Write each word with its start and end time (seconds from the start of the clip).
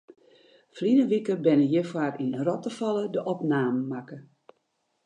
Ferline 0.77 1.05
wike 1.11 1.33
binne 1.47 1.67
hjirfoar 1.71 2.13
yn 2.23 2.33
Rottefalle 2.45 3.05
de 3.13 3.21
opnamen 3.33 3.87
makke. 3.91 4.17